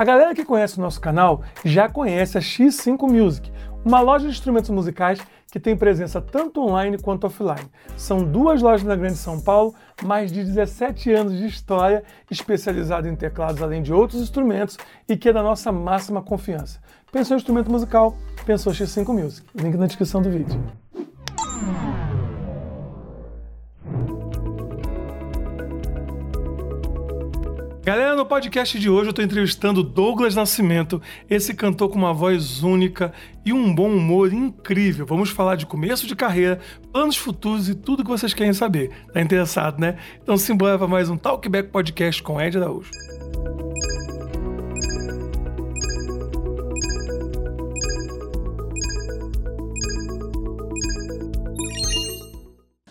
[0.00, 3.52] A galera que conhece o nosso canal já conhece a X5 Music,
[3.84, 5.20] uma loja de instrumentos musicais
[5.52, 7.68] que tem presença tanto online quanto offline.
[7.98, 13.14] São duas lojas na Grande São Paulo, mais de 17 anos de história, especializada em
[13.14, 16.80] teclados além de outros instrumentos e que é da nossa máxima confiança.
[17.12, 18.16] Pensou em instrumento musical?
[18.46, 19.46] Pensou X5 Music.
[19.54, 20.58] Link na descrição do vídeo.
[27.90, 32.62] Galera, no podcast de hoje eu estou entrevistando Douglas Nascimento, esse cantor com uma voz
[32.62, 33.12] única
[33.44, 35.04] e um bom humor incrível.
[35.04, 36.60] Vamos falar de começo de carreira,
[36.92, 38.92] planos futuros e tudo que vocês querem saber.
[39.12, 39.96] Tá interessado, né?
[40.22, 42.92] Então simbora para mais um Talkback Podcast com Ed Araújo.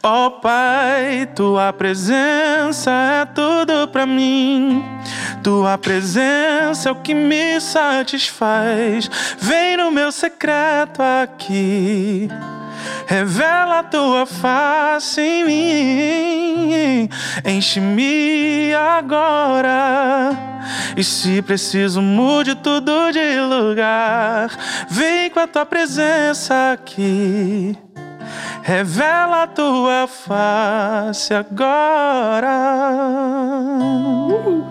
[0.02, 4.82] Ó oh, Pai, tua presença é tudo para mim.
[5.44, 9.12] Tua presença é o que me satisfaz.
[9.38, 12.30] Vem no meu secreto aqui.
[13.08, 17.10] Revela tua face em mim.
[17.44, 20.32] Enche-me agora.
[20.96, 24.50] E se preciso, mude tudo de lugar.
[24.90, 27.78] Vem com a tua presença aqui.
[28.64, 32.48] Revela a tua face agora.
[33.82, 34.70] Uh.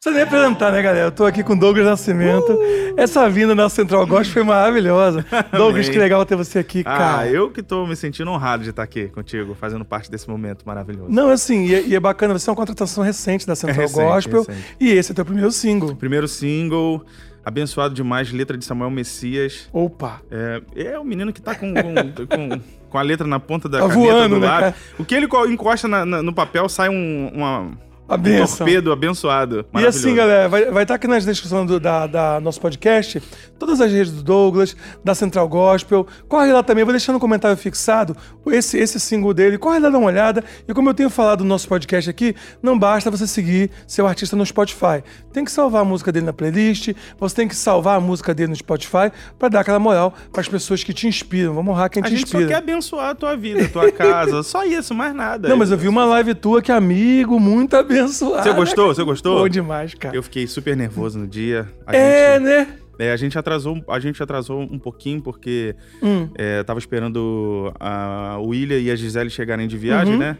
[0.00, 1.06] Você nem apresentar, né, galera?
[1.06, 2.52] Eu tô aqui com Douglas Nascimento.
[2.52, 2.78] Uh.
[2.98, 5.24] Essa vinda na Central Gospel foi maravilhosa.
[5.56, 7.18] Douglas, que legal ter você aqui, ah, cara.
[7.20, 10.64] Ah, eu que tô me sentindo honrado de estar aqui contigo, fazendo parte desse momento
[10.66, 11.08] maravilhoso.
[11.08, 13.82] Não, assim, e é, e é bacana, você é uma contratação recente da Central é
[13.82, 14.42] recente, Gospel.
[14.42, 14.76] Recente.
[14.80, 15.94] E esse é o teu primeiro single.
[15.94, 17.04] Primeiro single.
[17.48, 19.70] Abençoado demais, letra de Samuel Messias.
[19.72, 20.20] Opa!
[20.30, 23.78] É, é o menino que tá com, com, com, com a letra na ponta da
[23.78, 24.66] tá caneta voando, do lado.
[24.66, 27.70] Né, o que ele encosta na, na, no papel sai um, uma
[28.08, 29.66] a Um torpedo abençoado.
[29.78, 33.22] E assim, galera, vai, estar tá aqui na descrição do da, da, nosso podcast
[33.58, 36.06] todas as redes do Douglas, da Central Gospel.
[36.26, 39.58] Corre lá também, vou deixar no comentário fixado esse, esse single dele.
[39.58, 40.42] Corre lá, dá uma olhada.
[40.66, 44.34] E como eu tenho falado no nosso podcast aqui, não basta você seguir seu artista
[44.34, 45.04] no Spotify.
[45.30, 48.50] Tem que salvar a música dele na playlist, você tem que salvar a música dele
[48.50, 51.52] no Spotify para dar aquela moral para as pessoas que te inspiram.
[51.52, 52.38] Vamos honrar quem a te inspira.
[52.38, 54.42] A gente só quer abençoar a tua vida, a tua casa.
[54.42, 55.46] só isso, mais nada.
[55.46, 58.42] Não, mas eu vi uma live tua que, amigo, muito abençoado abençoado.
[58.42, 58.86] Você gostou?
[58.94, 59.38] Você gostou?
[59.40, 60.14] Bom demais, cara.
[60.16, 61.68] Eu fiquei super nervoso no dia.
[61.86, 62.44] A é, gente...
[62.44, 62.78] né?
[62.98, 66.28] É, a gente atrasou, a gente atrasou um pouquinho porque hum.
[66.34, 70.18] é, tava esperando a William e a Gisele chegarem de viagem, uhum.
[70.18, 70.38] né?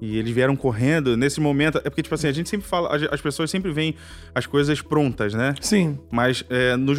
[0.00, 1.16] E eles vieram correndo.
[1.16, 3.94] Nesse momento, é porque, tipo assim, a gente sempre fala, as pessoas sempre veem
[4.34, 5.54] as coisas prontas, né?
[5.60, 5.98] Sim.
[6.10, 6.94] Mas é, no,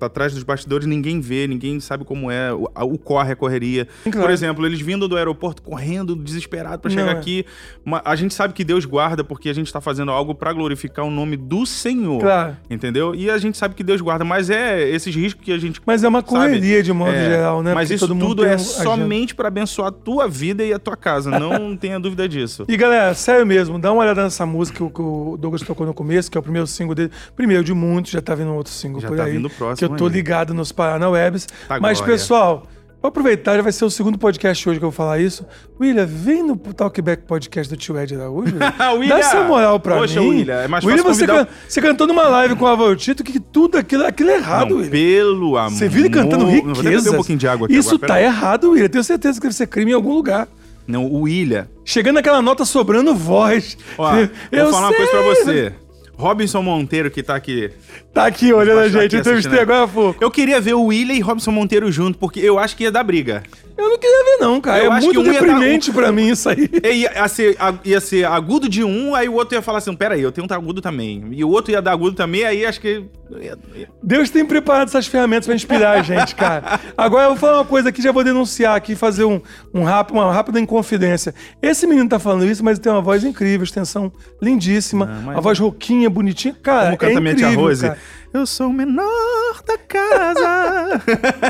[0.00, 3.88] atrás dos bastidores ninguém vê, ninguém sabe como é, o, o corre, a correria.
[4.04, 4.20] Claro.
[4.20, 7.16] Por exemplo, eles vindo do aeroporto correndo, desesperado para chegar Não, é.
[7.16, 7.44] aqui.
[8.04, 11.10] A gente sabe que Deus guarda porque a gente tá fazendo algo para glorificar o
[11.10, 12.20] nome do Senhor.
[12.20, 12.56] Claro.
[12.70, 13.14] Entendeu?
[13.14, 15.80] E a gente sabe que Deus guarda, mas é esses riscos que a gente.
[15.84, 16.82] Mas é uma correria sabe?
[16.84, 17.74] de modo é, geral, né?
[17.74, 21.30] Mas porque isso tudo é somente para abençoar a tua vida e a tua casa.
[21.38, 22.64] Não tenha dúvida disso isso.
[22.68, 26.30] E galera, sério mesmo, dá uma olhada nessa música que o Douglas tocou no começo,
[26.30, 27.10] que é o primeiro single dele.
[27.34, 29.32] Primeiro de muitos, já tá vindo outro single já por tá aí.
[29.32, 30.12] Vindo próximo que eu tô aí.
[30.12, 31.46] ligado nos Paranawebs.
[31.68, 32.14] Tá Mas, glória.
[32.14, 32.66] pessoal.
[33.02, 35.44] Vou aproveitar, já vai ser o segundo podcast hoje que eu vou falar isso.
[35.78, 38.54] William, vem no Talkback Podcast do Tio Ed Araújo.
[38.96, 39.08] William!
[39.08, 40.28] Dá essa moral pra Poxa, mim.
[40.30, 43.76] William, é mais William, você, can, você cantou numa live com o Avaltito que tudo
[43.76, 44.90] aquilo, aquilo é errado, Não, William.
[44.90, 45.76] pelo amor...
[45.78, 47.10] Você vive cantando riqueza.
[47.10, 48.88] um pouquinho de água aqui Isso agora, tá errado, William.
[48.88, 50.48] Tenho certeza que deve ser crime em algum lugar.
[50.86, 51.70] Não, o Ilha.
[51.84, 53.76] Chegando naquela nota sobrando voz.
[53.96, 54.16] Ó,
[54.52, 54.96] eu vou falar sei.
[54.98, 55.72] uma coisa pra você.
[56.16, 57.70] Robinson Monteiro, que tá aqui.
[58.12, 60.22] Tá aqui olhando a gente, entrevistei agora há pouco.
[60.22, 63.02] Eu queria ver o William e Robinson Monteiro junto, porque eu acho que ia dar
[63.02, 63.42] briga.
[63.76, 64.84] Eu não queria ver, não, cara.
[64.84, 65.98] Eu é muito deprimente dar...
[65.98, 66.70] pra mim isso aí.
[66.84, 70.30] Ia ser, ia ser agudo de um, aí o outro ia falar assim: peraí, eu
[70.30, 71.24] tenho um agudo também.
[71.32, 73.04] E o outro ia dar agudo também, aí acho que.
[74.02, 76.78] Deus tem preparado essas ferramentas pra inspirar a gente, cara.
[76.96, 79.40] Agora eu vou falar uma coisa aqui, já vou denunciar aqui, fazer um,
[79.72, 81.34] um rápido, uma rápida inconfidência.
[81.60, 85.38] Esse menino tá falando isso, mas ele tem uma voz incrível, extensão lindíssima, não, mas...
[85.38, 86.54] a voz rouquinha, bonitinha.
[86.62, 87.82] Cara, Como canta é incrível, minha Rose?
[87.82, 87.98] Cara.
[88.34, 91.00] Eu sou o menor da casa.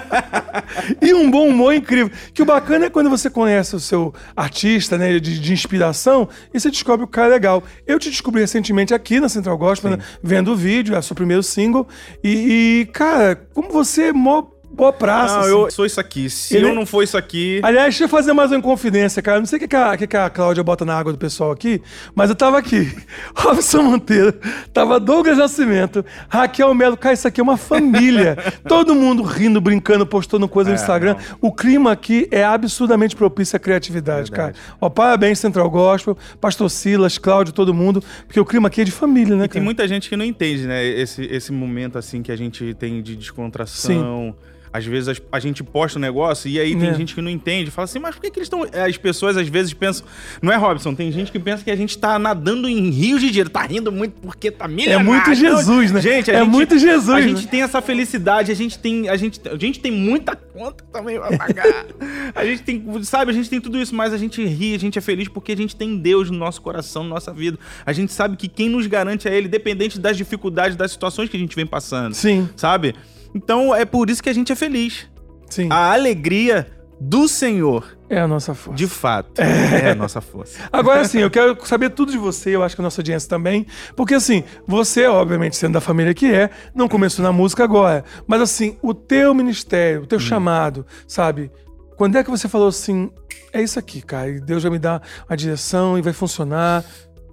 [1.01, 2.11] e um bom humor incrível.
[2.35, 6.61] Que o bacana é quando você conhece o seu artista, né, de, de inspiração, e
[6.61, 7.63] você descobre o cara legal.
[7.87, 11.17] Eu te descobri recentemente aqui na Central Gospel, né, vendo o vídeo, é o seu
[11.17, 11.89] primeiro single.
[12.23, 14.43] E, e, cara, como você é mó
[14.75, 15.35] boa praça.
[15.35, 15.51] Não, assim.
[15.51, 16.29] eu sou isso aqui.
[16.29, 17.61] Se Ele- eu não for isso aqui.
[17.63, 19.39] Aliás, deixa eu fazer mais uma confidência, cara.
[19.39, 21.51] Não sei o que, que, a, que que a Cláudia bota na água do pessoal
[21.51, 21.81] aqui,
[22.15, 22.93] mas eu tava aqui.
[23.35, 24.33] Robson Monteiro,
[24.73, 26.97] tava Douglas Nascimento, Raquel Melo.
[26.97, 28.37] Cara, isso aqui é uma família.
[28.69, 31.17] Todo mundo rindo, brincando, postando coisa no É, Instagram.
[31.41, 34.53] O clima aqui é absurdamente propício à criatividade, Verdade.
[34.55, 34.77] cara.
[34.81, 38.91] Ó, parabéns, Central Gospel, Pastor Silas, Cláudio, todo mundo, porque o clima aqui é de
[38.93, 39.65] família, né, E tem cara?
[39.65, 40.85] muita gente que não entende, né?
[40.85, 44.35] Esse, esse momento assim que a gente tem de descontração.
[44.77, 46.95] Às vezes a gente posta um negócio e aí tem É.
[46.95, 47.71] gente que não entende.
[47.71, 48.65] Fala assim, mas por que, que eles estão.
[48.65, 50.05] As pessoas às vezes pensam.
[50.43, 50.93] Não é, Robson?
[50.97, 53.49] Tem gente que pensa que a gente tá nadando em rios de dinheiro.
[53.49, 55.07] Tá rindo muito porque tá milionário.
[55.07, 56.01] muito Jesus, né?
[56.01, 57.29] Gente, a É gente- muito Jesus, A né?
[57.29, 59.09] gente tem essa felicidade, a gente tem.
[59.09, 61.87] A gente, a gente tem muita conta também pra pagar.
[62.35, 62.85] a gente tem.
[63.05, 65.53] Sabe, a gente tem tudo isso, mas a gente ri, a gente é feliz porque
[65.53, 67.57] a gente tem Deus no nosso coração, na nossa vida.
[67.87, 71.37] A gente sabe que quem nos garante é Ele, dependente das dificuldades, das situações que
[71.37, 72.13] a gente vem passando.
[72.15, 72.95] Sim, Sabe?
[73.35, 75.09] Então é por isso que a gente é feliz.
[75.51, 75.69] sim.
[75.71, 76.67] A alegria
[77.01, 78.77] do Senhor, É a nossa força.
[78.77, 80.59] de fato, é, a nossa força.
[80.73, 83.67] Agora, assim, eu quero saber tudo de você, eu acho que a nossa audiência também.
[83.97, 88.05] Porque, assim, você, obviamente, sendo da família que é, não começou na música agora.
[88.27, 91.51] Mas, assim, o teu ministério, o teu chamado, sabe?
[91.97, 93.11] Quando é que você falou assim,
[93.53, 96.85] é isso aqui, cara, e Deus vai me dar a direção e vai funcionar?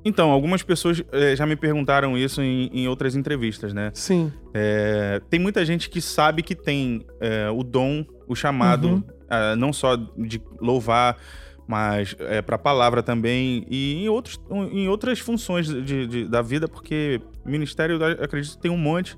[0.03, 3.91] Então, algumas pessoas eh, já me perguntaram isso em, em outras entrevistas, né?
[3.93, 9.03] Sim, É, tem muita gente que sabe que tem é, o dom, o chamado, Uhum.
[9.29, 11.17] ah, não só de louvar,
[11.67, 14.39] mas é, para a palavra também e em, outros,
[14.71, 19.15] em outras funções de, de- da vida, porque ministério, acredito, tem um monte.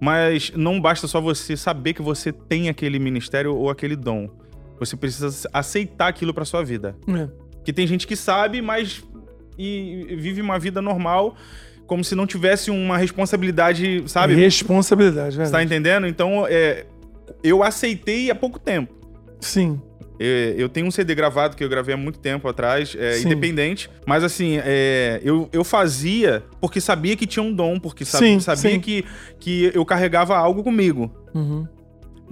[0.00, 4.28] Mas não basta só você saber que você tem aquele ministério ou aquele dom.
[4.78, 6.96] Você precisa aceitar aquilo para sua vida.
[7.08, 7.28] é.
[7.62, 9.04] Que tem gente que sabe, mas
[9.60, 11.36] e vive uma vida normal,
[11.86, 14.34] como se não tivesse uma responsabilidade, sabe?
[14.34, 16.06] responsabilidade, Você tá entendendo?
[16.06, 16.86] Então, é,
[17.42, 18.94] eu aceitei há pouco tempo.
[19.40, 19.80] Sim,
[20.22, 23.88] É, eu tenho um CD gravado que eu gravei há muito tempo atrás, é, independente.
[24.06, 28.38] Mas assim, é, eu, eu fazia porque sabia que tinha um dom, porque sa- Sim,
[28.38, 28.80] sabia sim.
[28.80, 29.02] Que,
[29.38, 31.10] que eu carregava algo comigo.
[31.34, 31.66] uhum.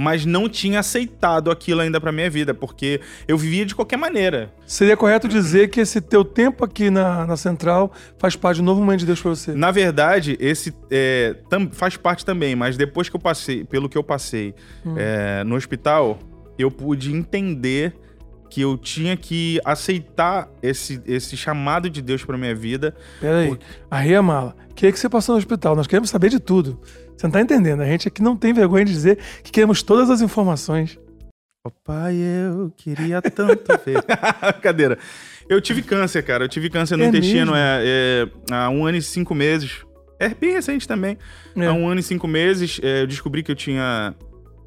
[0.01, 4.53] Mas não tinha aceitado aquilo ainda pra minha vida, porque eu vivia de qualquer maneira.
[4.65, 8.81] Seria correto dizer que esse teu tempo aqui na, na Central faz parte do novo
[8.81, 9.53] momento de Deus pra você.
[9.55, 13.99] Na verdade, esse é, tam- faz parte também, mas depois que eu passei, pelo que
[13.99, 14.55] eu passei
[14.87, 14.95] Hum.
[14.97, 16.19] é, no hospital,
[16.57, 17.93] eu pude entender
[18.51, 22.95] que eu tinha que aceitar esse, esse chamado de Deus pra minha vida.
[23.21, 23.59] Pera
[23.91, 24.57] aí, a mala.
[24.71, 25.75] O que, é que você passou no hospital?
[25.77, 26.81] Nós queremos saber de tudo.
[27.17, 27.81] Você não tá entendendo.
[27.83, 30.99] A gente aqui não tem vergonha de dizer que queremos todas as informações.
[31.63, 34.03] Papai, eu queria tanto ver.
[34.63, 34.99] Cadeira.
[35.49, 36.45] Eu tive câncer, cara.
[36.45, 39.85] Eu tive câncer no É intestino é, é, há um ano e cinco meses.
[40.21, 41.19] É bem recente também.
[41.57, 41.67] É.
[41.67, 44.15] Há um ano e cinco meses, é, eu descobri que eu tinha.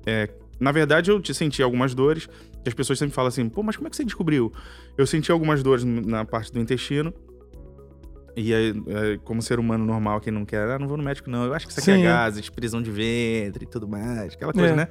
[0.05, 0.29] é,
[0.59, 2.27] na verdade, eu te- senti algumas dores.
[2.63, 4.51] Que as pessoas sempre falam assim, pô, mas como é que você descobriu?
[4.97, 7.13] Eu senti algumas dores na parte do intestino.
[8.35, 11.29] E aí, é, como ser humano normal, quem não quer, ah, não vou no médico,
[11.29, 11.43] não.
[11.45, 12.07] Eu acho que isso aqui Sim, é é.
[12.07, 14.75] gases, prisão de ventre e tudo mais, aquela coisa, É.
[14.75, 14.87] né?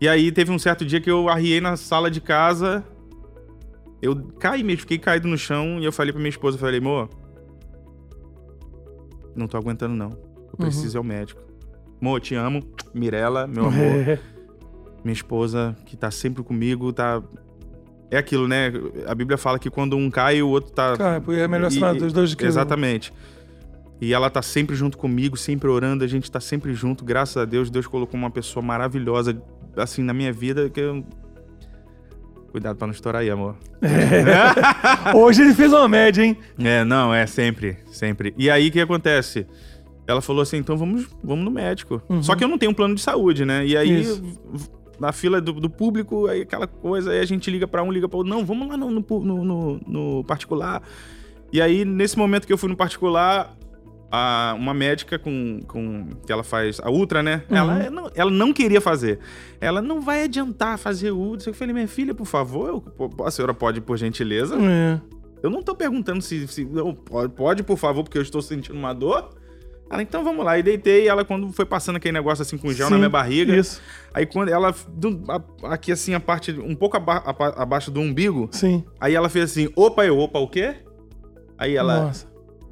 [0.00, 2.84] E aí teve um certo dia que eu arriei na sala de casa.
[4.02, 6.78] Eu caí mesmo, fiquei caído no chão e eu falei pra minha esposa, eu falei,
[6.80, 7.08] amor,
[9.34, 10.10] não tô aguentando não.
[10.10, 11.40] Eu preciso ir ao médico.
[12.00, 12.62] Amor, te amo.
[12.94, 14.18] Mirella, meu amor.
[14.98, 15.02] É.
[15.04, 17.22] Minha esposa, que tá sempre comigo, tá...
[18.10, 18.72] É aquilo, né?
[19.06, 20.96] A Bíblia fala que quando um cai, o outro tá...
[20.96, 22.44] Cara, é melhor assinar dos dois de que.
[22.44, 23.12] Exatamente.
[24.00, 27.44] E ela tá sempre junto comigo, sempre orando, a gente tá sempre junto, graças a
[27.44, 27.70] Deus.
[27.70, 29.40] Deus colocou uma pessoa maravilhosa,
[29.76, 31.04] assim, na minha vida, que eu...
[32.50, 33.56] Cuidado pra não estourar aí, amor.
[35.14, 36.36] Hoje ele fez uma média, hein?
[36.58, 38.34] É, não, é sempre, sempre.
[38.36, 39.46] E aí, o que acontece?
[40.06, 42.00] Ela falou assim, então vamos, vamos no médico.
[42.22, 43.66] Só que eu não tenho um plano de saúde, né?
[43.66, 44.00] E aí, Uhum.
[44.00, 44.22] Isso.
[44.98, 48.08] Na fila do, do público, aí aquela coisa, aí a gente liga pra um, liga
[48.08, 48.32] pra outro.
[48.32, 50.82] Não, vamos lá no, no, no- no- no particular.
[51.52, 53.56] E aí, nesse momento que eu fui no particular,
[54.10, 56.08] a- uma médica com, com...
[56.26, 57.42] que ela faz a ultra, né?
[57.50, 57.56] Uhum.
[57.56, 59.18] Ela, não, ela não queria fazer.
[59.60, 61.50] Ela não vai adiantar fazer ultra.
[61.50, 64.56] Eu falei, minha filha, por favor, eu- a senhora pode, por gentileza?
[64.60, 65.00] É.
[65.42, 68.76] Eu não tô perguntando se, se não, pode, pode, por favor, porque eu estou sentindo
[68.78, 69.30] uma dor.
[69.90, 70.58] Ela, então vamos lá.
[70.58, 73.54] E deitei ela, quando foi passando aquele negócio assim com gel na Sim, minha barriga.
[73.56, 73.80] Isso.
[74.12, 74.74] Aí quando ela.
[74.88, 76.50] do- a- aqui assim, a parte.
[76.52, 78.48] Um pouco aba- aba- abaixo do umbigo.
[78.50, 78.84] Sim.
[79.00, 80.74] Aí ela fez assim: opa, eu, opa, o quê?
[81.56, 82.06] Aí ela.
[82.06, 82.26] Nossa.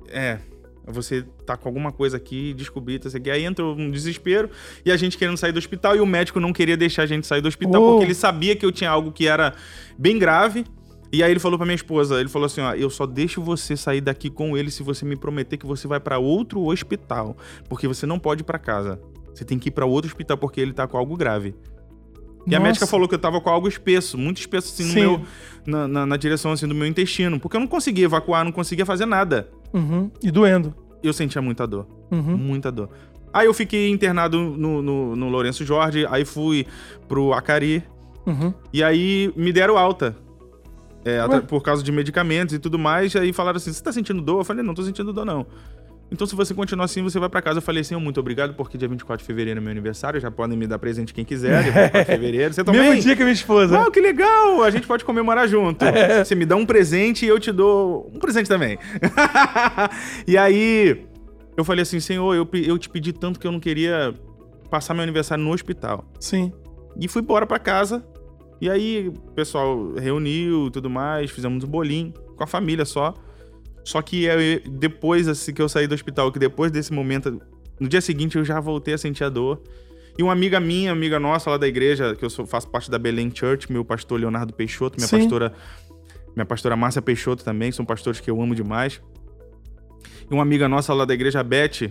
[0.09, 0.39] É.
[0.87, 3.31] Você tá com alguma coisa aqui, descoberta, isso aqui.
[3.31, 4.51] Aí entrou um desespero
[4.85, 7.27] e a gente querendo sair do hospital e o médico não queria deixar a gente
[7.27, 7.91] sair do hospital Oh.
[7.93, 9.55] porque ele sabia que eu tinha algo que era
[9.97, 10.67] bem grave.
[11.15, 13.77] E aí ele falou pra minha esposa, ele falou assim, ó, eu só deixo você
[13.77, 17.37] sair daqui com ele se você me prometer que você vai pra outro hospital,
[17.69, 19.01] porque você não pode ir pra casa.
[19.33, 21.55] Você tem que ir para outro hospital porque ele tá com algo grave.
[22.47, 22.57] E Nossa.
[22.57, 25.01] a médica falou que eu tava com algo espesso, muito espesso assim no Sim.
[25.01, 25.21] meu,
[25.67, 28.85] na, na- na direção assim do meu intestino, porque eu não conseguia evacuar, não conseguia
[28.85, 29.49] fazer nada.
[29.73, 30.11] Uhum.
[30.23, 30.75] E doendo.
[31.03, 32.37] Eu sentia muita dor, Uhum.
[32.37, 32.91] muita dor.
[33.33, 36.67] Aí eu fiquei internado no, no, no Lourenço Jorge, aí fui
[37.09, 37.83] pro Acari,
[38.27, 38.53] Uhum.
[38.73, 40.17] e aí me deram alta.
[41.05, 43.15] É, atra- por causa de medicamentos e tudo mais.
[43.17, 44.41] Aí falaram assim: você tá sentindo dor?
[44.41, 45.47] Eu falei: não, tô sentindo dor, não.
[46.13, 47.59] Então, se você continuar assim, você vai pra casa.
[47.59, 50.21] Eu falei assim: muito obrigado, porque dia 24 de fevereiro é meu aniversário.
[50.21, 51.63] Já podem me dar presente quem quiser.
[51.63, 52.55] Dia 24 de fevereiro.
[52.55, 52.81] Você também?
[52.83, 53.77] Mesmo dia que a minha esposa.
[53.79, 54.63] Uau, que legal!
[54.63, 55.85] A gente pode comemorar junto.
[56.25, 58.79] Você me dá um presente e eu te dou um presente também.
[60.27, 61.05] e aí,
[61.57, 64.15] eu falei assim: Senhor, eu, eu te pedi tanto que eu não queria
[64.71, 66.05] passar meu aniversário no hospital.
[66.21, 66.53] Sim.
[67.01, 68.05] E fui embora pra casa.
[68.61, 73.15] E aí, o pessoal reuniu e tudo mais, fizemos um bolinho com a família só.
[73.85, 77.41] Só que eu- depois assim, que eu saí do hospital, que depois desse momento,
[77.79, 79.61] no dia seguinte eu já voltei a sentir a dor.
[80.17, 82.99] E uma amiga minha, amiga nossa lá da igreja, que eu sou- faço parte da
[82.99, 85.19] Belém Church, meu pastor Leonardo Peixoto, minha Sim.
[85.19, 85.53] pastora
[86.37, 89.01] minha pastora Márcia Peixoto também, são pastores que eu amo demais.
[90.29, 91.91] E uma amiga nossa lá da igreja, a Beth,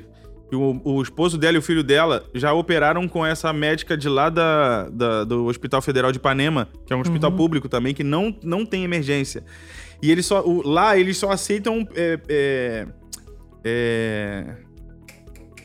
[0.51, 4.29] o, o esposo dela e o filho dela já operaram com essa médica de lá
[4.29, 8.35] da, da- do Hospital Federal de Ipanema, que é um hospital público também, que não,
[8.43, 9.43] não tem emergência.
[10.01, 12.87] E eles só, o- lá eles só aceitam é, é,
[13.63, 14.55] é,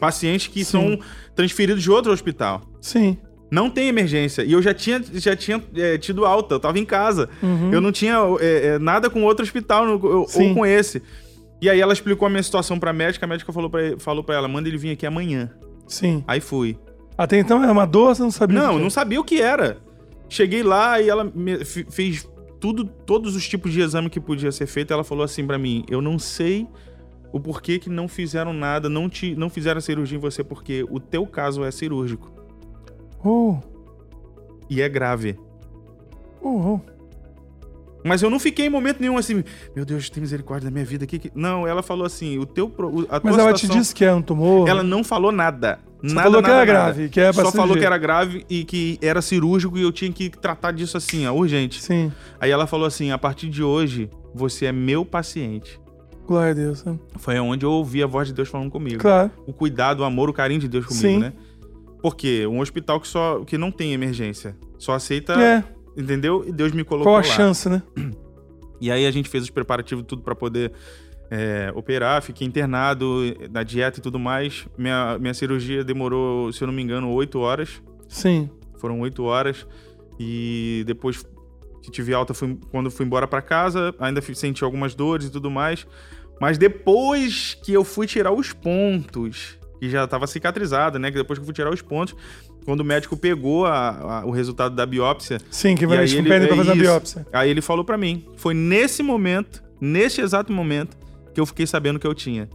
[0.00, 0.70] pacientes que Sim.
[0.70, 0.98] são
[1.34, 2.62] transferidos de outro hospital.
[2.80, 3.18] Sim.
[3.50, 4.42] Não tem emergência.
[4.42, 7.28] E eu já tinha, já tinha é, tido alta, eu tava em casa.
[7.42, 7.72] Uhum.
[7.72, 10.48] Eu não tinha é, é, nada com outro hospital no- Sim.
[10.50, 11.02] ou com esse.
[11.60, 14.36] E aí ela explicou a minha situação pra médica, a médica falou pra, falou pra
[14.36, 15.50] ela, manda ele vir aqui amanhã.
[15.86, 16.22] Sim.
[16.26, 16.78] Aí fui.
[17.16, 18.58] Até então era uma dor, você não sabia.
[18.58, 19.78] Não, não sabia o que era.
[20.28, 21.32] Cheguei lá e ela
[21.90, 22.28] fez
[22.60, 24.92] tudo, todos os tipos de exame que podia ser feito.
[24.92, 26.68] Ela falou assim pra mim: Eu não sei
[27.32, 31.00] o porquê que não fizeram nada, não, te, não fizeram cirurgia em você, porque o
[31.00, 32.30] teu caso é cirúrgico.
[33.24, 33.56] Oh,
[34.70, 35.36] E é grave.
[36.40, 36.97] oh, oh.
[38.08, 39.44] Mas eu não fiquei em momento nenhum assim,
[39.76, 41.06] meu Deus, tem misericórdia da minha vida.
[41.06, 41.30] Que, que...
[41.34, 42.68] Não, ela falou assim: o teu.
[42.68, 44.68] pro- A tua Mas ela te situação- disse que era um tumor.
[44.68, 45.78] Ela não falou nada.
[46.04, 46.92] Só nada, falou que nada, era nada.
[46.94, 49.90] grave, que era pra Só falou que era grave e que era cirúrgico e eu
[49.90, 51.82] tinha que tratar disso assim, ó, urgente.
[51.82, 52.12] Sim.
[52.40, 55.80] Aí ela falou assim: a partir de hoje, você é meu paciente.
[56.26, 56.84] Glória a Deus.
[56.84, 56.96] né?
[57.16, 58.98] Foi onde eu ouvi a voz de Deus falando comigo.
[59.00, 59.30] Claro.
[59.46, 61.18] O cuidado, o amor, o carinho de Deus comigo, Sim.
[61.18, 61.32] né?
[62.00, 65.64] Porque um hospital que só que não tem emergência, só aceita, É.
[65.98, 66.44] entendeu?
[66.46, 67.34] E Deus me colocou Qual a lá.
[67.34, 67.82] chance, né?
[68.80, 70.72] E aí a gente fez os preparativos tudo pra poder
[71.30, 74.68] é, operar, fiquei internado na dieta e tudo mais.
[74.78, 77.82] Minha, minha cirurgia demorou, se eu não me engano, oito horas.
[78.08, 78.48] Sim.
[78.76, 79.66] Foram oito horas.
[80.18, 81.26] E depois
[81.82, 85.50] que tive alta, fui, quando fui embora pra casa, ainda senti algumas dores e tudo
[85.50, 85.86] mais.
[86.40, 91.10] Mas depois que eu fui tirar os pontos, que já tava cicatrizado, né?
[91.10, 92.14] Que depois que eu fui tirar os pontos,
[92.68, 96.20] quando o médico pegou a- a- o resultado da biópsia, Sim, que vai mexer com
[96.20, 97.26] ele- pedra pra é fazer a biópsia.
[97.32, 98.26] Aí ele falou pra mim.
[98.36, 100.94] Foi nesse momento, nesse exato momento,
[101.32, 102.46] que eu fiquei sabendo que eu tinha.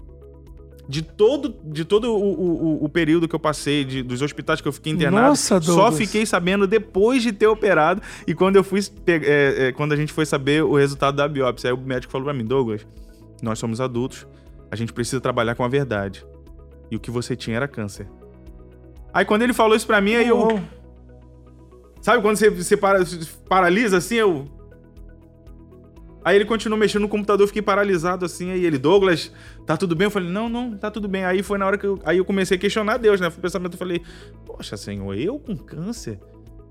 [0.88, 4.67] De todo, de todo o, o- o- período que eu passei, de- dos hospitais que
[4.67, 8.00] eu fiquei internado, Nossa, só fiquei sabendo depois de ter operado.
[8.27, 11.72] E quando eu fui é, é, quando a gente foi saber o resultado da biópsia,
[11.72, 12.86] aí o médico falou pra mim, Douglas,
[13.41, 14.27] nós somos adultos,
[14.70, 16.24] a gente precisa trabalhar com a verdade.
[16.91, 18.05] E o que você tinha era câncer.
[19.13, 20.60] Aí quando ele falou isso pra mim, aí eu, Oh,
[22.01, 23.00] Sabe quando você, você para-
[23.48, 24.46] paralisa assim, eu.
[26.25, 28.51] Aí ele continuou mexendo no computador, eu fiquei paralisado assim.
[28.51, 29.32] Aí ele, Douglas,
[29.65, 30.05] tá tudo bem?
[30.05, 31.24] Eu falei, não, não, tá tudo bem.
[31.25, 33.29] Aí foi na hora que eu, aí eu comecei a questionar Deus, né?
[33.29, 34.01] Foi o pensamento, eu falei,
[34.46, 36.20] poxa, Senhor, eu com câncer?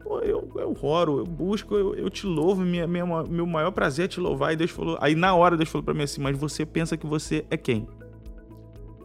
[0.03, 4.07] Pô, eu, eu oro, eu busco, eu, eu te louvo, minha, minha, meu maior prazer
[4.07, 4.53] é te louvar.
[4.53, 7.07] E Deus falou, aí na hora Deus falou pra mim assim, mas você pensa que
[7.07, 7.87] você é quem?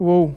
[0.00, 0.34] Uou.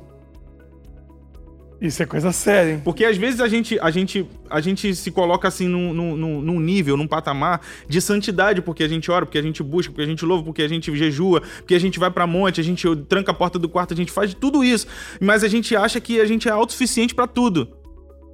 [1.82, 2.82] Isso é coisa séria, hein?
[2.86, 6.60] Porque às vezes a gente, a gente, a gente se coloca assim num, num- num-
[6.60, 10.06] nível, num patamar de santidade, porque a gente ora, porque a gente busca, porque a
[10.06, 13.32] gente louva, porque a gente jejua, porque a gente vai pra monte, a gente tranca
[13.32, 14.86] a porta do quarto, a gente faz tudo isso.
[15.20, 17.68] Mas a gente acha que a gente é autossuficiente pra tudo.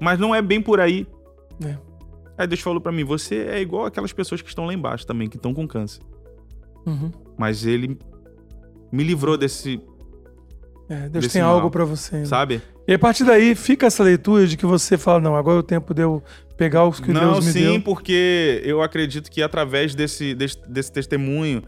[0.01, 1.07] Mas não é bem por aí.
[1.63, 1.77] É.
[2.37, 5.29] Aí Deus falou pra mim: você é igual aquelas pessoas que estão lá embaixo também,
[5.29, 6.01] que estão com câncer.
[6.85, 7.11] Uhum.
[7.37, 7.97] Mas ele
[8.91, 9.81] me livrou desse,
[10.89, 11.55] É, Deus Desse tem mal.
[11.55, 12.17] algo pra você.
[12.17, 12.25] né?
[12.25, 12.61] sabe?
[12.87, 15.63] E a partir daí fica essa leitura de que você fala, não, agora é o
[15.63, 16.23] tempo de eu
[16.55, 17.81] pegar os que Não, Deus me sim, deu.
[17.81, 21.61] porque eu acredito que através desse, desse, desse testemunho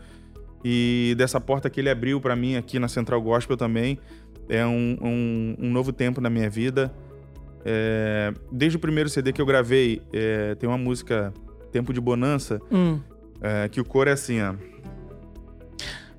[0.64, 4.00] e dessa porta que ele abriu pra mim aqui na Central Gospel também,
[4.48, 6.92] é um, um, um novo tempo na minha vida.
[7.66, 11.34] É, desde o primeiro CD que eu gravei, é, tem uma música
[11.72, 13.00] Tempo de Bonança, Hum.
[13.42, 14.54] é, que o coro é assim, ó.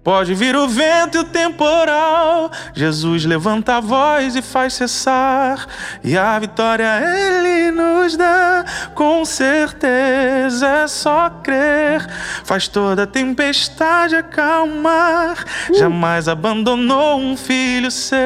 [0.03, 5.67] Pode vir o vento e o temporal, Jesus levanta a voz e faz cessar,
[6.03, 8.65] e a vitória Ele nos dá,
[8.95, 12.09] com certeza é só crer,
[12.45, 15.75] faz toda tempestade acalmar, uh.
[15.75, 18.19] jamais abandonou um filho seu,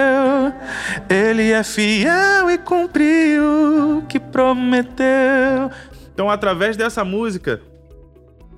[1.11, 5.73] Ele é fiel e cumpriu o que prometeu.
[6.15, 7.61] Então, através dessa música,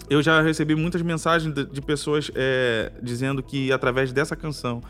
[0.09, 4.83] eu já recebi muitas mensagens de, de pessoas é, dizendo que através dessa canção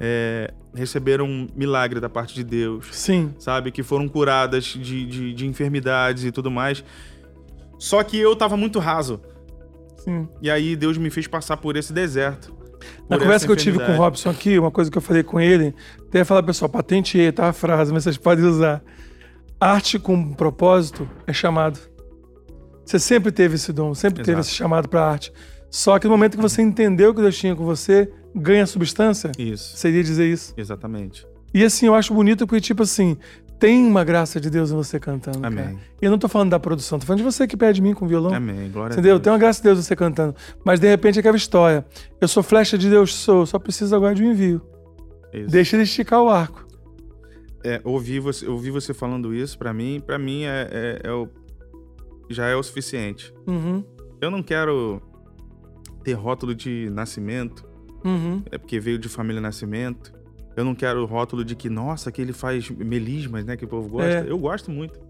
[0.00, 2.86] é, receberam um milagre da parte de Deus.
[2.92, 3.34] Sim.
[3.38, 3.70] Sabe?
[3.70, 6.84] Que foram curadas de, de, de enfermidades e tudo mais.
[7.78, 9.20] Só que eu tava muito raso.
[9.96, 10.28] Sim.
[10.40, 12.62] E aí Deus me fez passar por esse deserto.
[13.08, 15.40] Na conversa que eu tive com o Robson aqui, uma coisa que eu falei com
[15.40, 15.72] ele,
[16.08, 17.48] até falar, pessoal, patenteei, tá?
[17.48, 18.82] A frase, mas vocês podem usar.
[19.60, 21.78] Arte com propósito é chamado.
[22.92, 24.26] Você sempre teve esse dom, sempre Exato.
[24.26, 25.32] teve esse chamado para arte.
[25.70, 29.32] Só que no momento que você entendeu que Deus tinha com você, ganha substância.
[29.38, 29.78] Isso.
[29.78, 30.52] Seria dizer isso.
[30.58, 31.26] Exatamente.
[31.54, 33.16] E assim, eu acho bonito porque, tipo assim,
[33.58, 35.38] tem uma graça de Deus em você cantando.
[35.42, 35.64] Amém.
[35.64, 35.76] Cara.
[36.02, 38.06] E eu não tô falando da produção, tô falando de você que pede mim com
[38.06, 38.34] violão.
[38.34, 38.70] Amém.
[38.70, 39.12] Glória Entendeu?
[39.12, 39.22] a Deus.
[39.22, 40.36] Tem uma graça de Deus em você cantando.
[40.62, 41.86] Mas de repente é aquela história.
[42.20, 44.60] Eu sou flecha de Deus, sou, só preciso agora de um envio.
[45.32, 45.50] Isso.
[45.50, 46.66] Deixa ele esticar o arco.
[47.64, 51.26] É, ouvir você, ouvir você falando isso, para mim, para mim é, é, é o
[52.32, 53.32] já é o suficiente.
[53.46, 53.84] Uhum.
[54.20, 55.00] Eu não quero
[56.02, 57.68] ter rótulo de nascimento,
[58.04, 58.42] uhum.
[58.50, 60.12] é porque veio de família nascimento.
[60.56, 63.56] Eu não quero rótulo de que, nossa, que ele faz melismas, né?
[63.56, 64.08] Que o povo gosta.
[64.08, 64.30] É.
[64.30, 65.00] Eu gosto muito.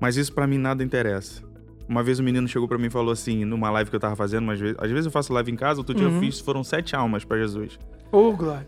[0.00, 1.42] Mas isso para mim nada interessa.
[1.88, 4.16] Uma vez um menino chegou para mim e falou assim, numa live que eu tava
[4.16, 6.14] fazendo, mas às vezes eu faço live em casa, outro dia uhum.
[6.16, 7.78] eu fiz, foram sete almas para Jesus.
[8.10, 8.66] Ô, oh, Glória.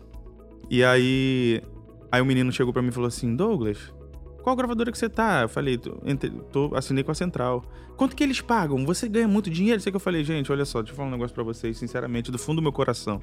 [0.69, 1.61] E aí,
[2.11, 3.91] aí o menino chegou para mim e falou assim, Douglas,
[4.41, 5.41] qual gravadora que você tá?
[5.41, 5.91] Eu falei, tô,
[6.51, 7.63] tô, assinei com a Central.
[7.97, 8.85] Quanto que eles pagam?
[8.85, 9.81] Você ganha muito dinheiro?
[9.81, 12.31] Sei que eu falei, gente, olha só, deixa eu falar um negócio pra vocês, sinceramente,
[12.31, 13.21] do fundo do meu coração.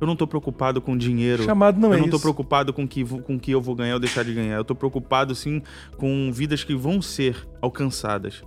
[0.00, 1.44] Eu não tô preocupado com dinheiro.
[1.44, 2.22] Chamado não eu é Eu não tô isso.
[2.22, 4.56] preocupado com que, com que eu vou ganhar ou deixar de ganhar.
[4.56, 5.62] Eu tô preocupado, sim,
[5.96, 8.42] com vidas que vão ser alcançadas.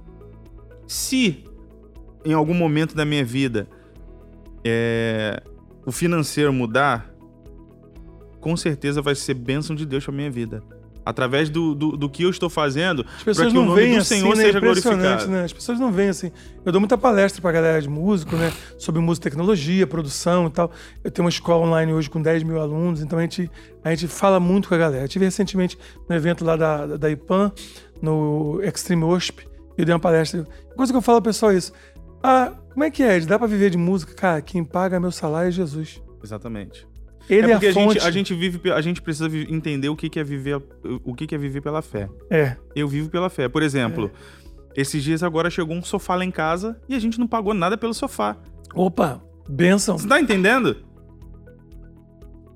[0.86, 1.44] Se
[2.24, 3.68] em algum momento da minha vida
[4.64, 5.42] é,
[5.86, 7.12] o financeiro mudar,
[8.40, 10.62] com certeza vai ser bênção de Deus pra minha vida
[11.06, 14.36] através do, do, do, que eu estou fazendo, para que o nome do assim, Senhor
[14.36, 14.44] né?
[14.44, 15.27] seja glorificado.
[15.27, 15.44] Né?
[15.44, 16.32] As pessoas não veem assim.
[16.65, 18.51] Eu dou muita palestra para a galera de músico, né?
[18.77, 20.72] Sobre música tecnologia, produção e tal.
[21.03, 23.50] Eu tenho uma escola online hoje com 10 mil alunos, então a gente,
[23.84, 25.06] a gente fala muito com a galera.
[25.06, 25.77] Eu tive recentemente
[26.08, 27.51] no evento lá da, da IPAM,
[28.01, 30.46] no Extreme e eu dei uma palestra.
[30.75, 31.74] Coisa que eu falo ao pessoal é isso.
[32.22, 33.20] Ah, como é que é?
[33.22, 34.14] Dá para viver de música?
[34.14, 36.01] Cara, quem paga meu salário é Jesus.
[36.24, 36.89] Exatamente.
[37.29, 37.89] Ele é porque é a, fonte...
[37.89, 40.61] a, gente, a, gente, vive, a gente precisa entender o que, que é viver,
[41.03, 42.09] o que, que é viver pela fé.
[42.29, 42.55] É.
[42.75, 43.48] Eu vivo pela fé.
[43.48, 44.11] Por exemplo,
[44.75, 44.81] é.
[44.81, 47.77] esses dias agora chegou um sofá lá em casa e a gente não pagou nada
[47.77, 48.35] pelo sofá.
[48.74, 49.98] Opa, benção.
[49.98, 50.75] Você tá entendendo?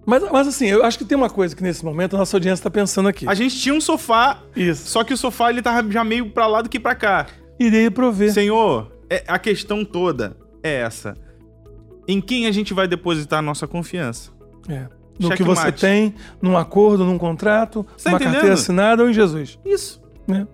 [0.06, 2.64] Mas, mas assim, eu acho que tem uma coisa que nesse momento a nossa audiência
[2.64, 3.28] tá pensando aqui.
[3.28, 4.90] A gente tinha um sofá, Isso.
[4.90, 7.28] só que o sofá ele tava já meio pra lá do que pra cá.
[7.60, 8.34] Irei prover.
[8.34, 11.16] Senhor, é, a questão toda é essa.
[12.08, 14.32] Em quem a gente vai depositar a nossa confiança?
[14.70, 18.34] É no que você tem, num acordo, num contrato, tá numa entendendo?
[18.34, 19.60] carteira assinada ou em Jesus.
[19.66, 20.02] Isso.
[20.28, 20.48] Né?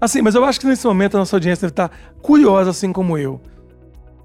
[0.00, 3.16] Assim, mas eu acho que nesse momento a nossa audiência deve estar curiosa, assim como
[3.18, 3.40] eu.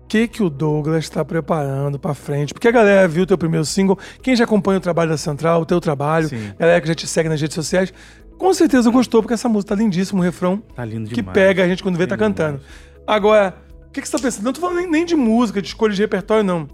[0.04, 2.54] O que, que o Douglas está preparando para frente?
[2.54, 5.62] Porque a galera viu o teu primeiro single, quem já acompanha o trabalho da Central,
[5.62, 6.52] o teu trabalho, Sim.
[6.58, 7.94] a galera que já te segue nas redes sociais,
[8.38, 11.34] com certeza gostou, porque essa música tá lindíssima, um refrão tá lindo que demais.
[11.34, 12.62] pega a gente quando vê tá cantando.
[13.06, 14.46] Agora, o que, que você tá pensando?
[14.46, 16.70] Não tô falando nem, nem de música, de escolha de repertório, não.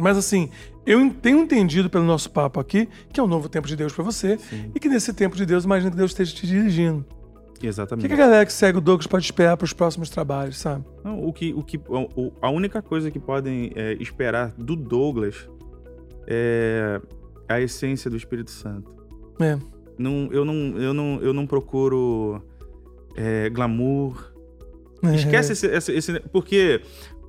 [0.00, 0.50] Mas assim,
[0.86, 4.04] eu tenho entendido pelo nosso papo aqui que é um novo tempo de Deus para
[4.04, 4.70] você Sim.
[4.74, 7.04] e que nesse tempo de Deus, imagina que Deus esteja te dirigindo.
[7.62, 8.06] Exatamente.
[8.06, 10.58] O que, que a galera que segue o Douglas pode esperar para os próximos trabalhos,
[10.58, 10.84] sabe?
[11.04, 11.80] Não, o que, o que,
[12.40, 15.48] a única coisa que podem é, esperar do Douglas
[16.26, 17.00] é
[17.48, 18.94] a essência do Espírito Santo.
[19.40, 19.58] É.
[19.98, 22.40] Não, eu, não, eu, não, eu não procuro
[23.16, 24.32] é, glamour.
[25.02, 25.14] É.
[25.16, 26.20] Esquece esse, esse, esse.
[26.32, 26.80] Porque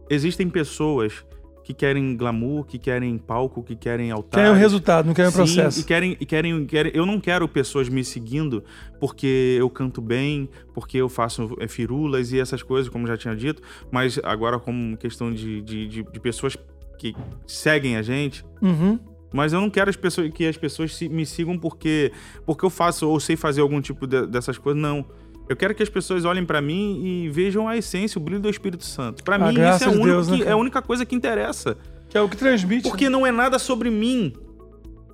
[0.09, 1.25] existem pessoas
[1.69, 4.39] que querem glamour, que querem palco, que querem altar.
[4.39, 5.79] Querem o resultado, não querem o processo.
[5.79, 6.91] E querem, e querem, querem.
[6.95, 8.63] Eu não quero pessoas me seguindo
[8.99, 13.35] porque eu canto bem, porque eu faço é, firulas e essas coisas, como já tinha
[13.35, 13.61] dito.
[13.91, 16.57] Mas agora, como questão de, de, de, de pessoas
[16.97, 18.43] que seguem a gente.
[18.59, 18.97] Uhum.
[19.31, 22.11] Mas eu não quero as pessoas, que as pessoas me sigam porque,
[22.47, 24.81] porque eu faço ou sei fazer algum tipo de, dessas coisas.
[24.81, 25.05] Não.
[25.49, 28.49] Eu quero que as pessoas olhem para mim e vejam a essência, o brilho do
[28.49, 29.23] Espírito Santo.
[29.23, 31.75] Para mim, isso é, de Deus, que, né, é a única coisa que interessa.
[32.07, 32.83] Que é o que transmite.
[32.87, 33.09] Porque né?
[33.09, 34.31] não é nada sobre mim.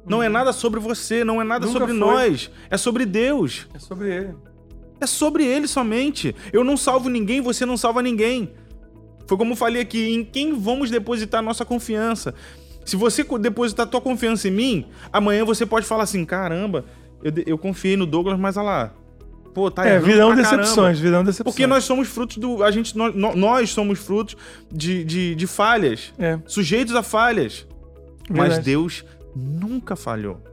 [0.06, 2.00] Não é nada sobre você, não é nada Nunca sobre foi.
[2.00, 2.52] nós.
[2.70, 3.66] É sobre Deus.
[3.74, 4.36] É sobre ele.
[5.00, 6.36] É sobre Ele somente.
[6.54, 8.52] Eu não salvo ninguém, você não salva ninguém.
[9.28, 12.34] Foi como eu falei aqui, em quem vamos depositar nossa confiança?
[12.86, 16.86] Se você depositar tua confiança em mim, amanhã você pode falar assim: caramba,
[17.24, 18.94] eu, eu confiei no Douglas, mas olha lá.
[19.56, 21.46] Pô, tá é, virão decepções, virão decepções.
[21.46, 22.62] Porque nós somos frutos do.
[22.62, 24.36] A gente, nós, nós somos frutos
[24.70, 26.14] de, de, de falhas.
[26.20, 26.38] É.
[26.46, 27.66] Sujeitos a falhas.
[28.30, 28.56] Verdade.
[28.56, 30.44] Mas Deus nunca falhou.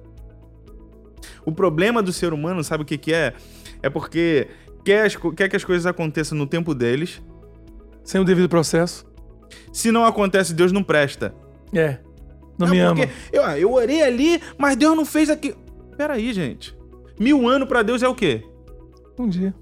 [1.45, 3.35] O problema do ser humano, sabe o que, que é?
[3.83, 4.47] É porque
[4.85, 7.21] quer, as, quer que as coisas aconteçam no tempo deles.
[8.05, 9.05] Sem o devido processo.
[9.73, 11.35] Se não acontece, Deus não presta.
[11.75, 11.99] É.
[12.57, 13.09] Não, não me ama.
[13.33, 15.57] Eu, eu orei ali, mas Deus não fez aqui.
[15.97, 16.73] Peraí, gente.
[17.19, 18.45] Mil anos para Deus é o quê?
[19.23, 19.55] Um dia.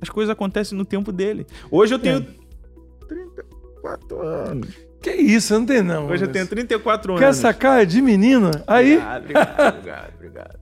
[0.00, 1.46] As coisas acontecem no tempo dele.
[1.70, 3.06] Hoje eu tenho é.
[3.08, 4.68] 34 anos.
[5.00, 6.06] Que isso, eu não tenho não.
[6.06, 7.20] Hoje eu tenho 34 anos.
[7.20, 8.50] Quer essa cara de menino?
[8.66, 8.98] Aí.
[8.98, 10.58] Obrigado, obrigado, obrigado, obrigado.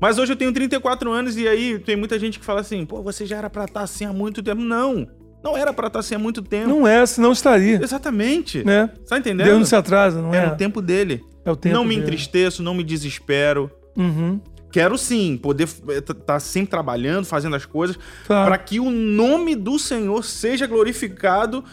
[0.00, 3.02] Mas hoje eu tenho 34 anos e aí tem muita gente que fala assim: pô,
[3.02, 4.62] você já era pra estar assim há muito tempo.
[4.62, 5.06] Não.
[5.44, 6.68] Não era pra estar assim há muito tempo.
[6.68, 7.82] Não é, senão estaria.
[7.82, 8.64] Exatamente.
[8.64, 8.90] Né?
[9.06, 9.46] Tá entendendo?
[9.46, 10.44] Deus não se atrasa, não é?
[10.44, 11.22] É no tempo dele.
[11.44, 12.02] É o tempo Não me dele.
[12.02, 13.70] entristeço, não me desespero.
[13.96, 14.40] Uhum.
[14.70, 18.46] Quero sim poder estar tá sempre trabalhando, fazendo as coisas, Claro.
[18.46, 21.64] para que o nome do Senhor seja glorificado,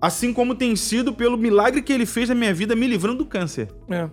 [0.00, 3.26] assim como tem sido pelo milagre que ele fez na minha vida, me livrando do
[3.26, 3.68] câncer.
[3.90, 4.08] É.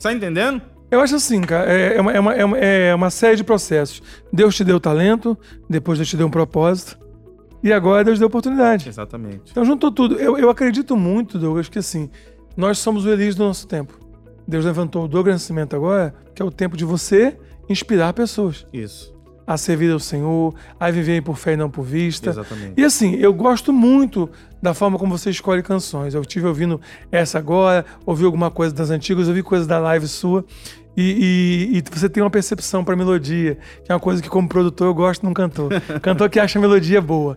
[0.00, 0.60] Tá entendendo?
[0.90, 3.44] Eu acho assim, cara, é é uma, é, uma, é, uma, é uma série de
[3.44, 4.02] processos.
[4.32, 5.36] Deus te deu talento,
[5.68, 6.98] depois Deus te deu um propósito,
[7.62, 8.88] e agora Deus deu oportunidade.
[8.88, 9.50] Exatamente.
[9.50, 10.16] Então juntou tudo.
[10.16, 12.08] Eu, eu acredito muito, Douglas, que assim,
[12.56, 13.98] nós somos o Elias do nosso tempo.
[14.46, 17.36] Deus levantou o Douglas Nascimento agora, que é o tempo de você
[17.68, 19.14] inspirar pessoas Isso.
[19.46, 22.30] a servir ao Senhor, a viver por fé e não por vista.
[22.30, 22.74] Exatamente.
[22.76, 24.28] E assim, eu gosto muito
[24.62, 26.14] da forma como você escolhe canções.
[26.14, 26.80] Eu estive ouvindo
[27.12, 30.44] essa agora, ouvi alguma coisa das antigas, ouvi coisa da live sua.
[30.96, 34.48] E, e- e você tem uma percepção para melodia, que é uma coisa que, como
[34.48, 35.70] produtor, eu gosto num cantor.
[36.00, 37.36] cantor que acha a melodia boa.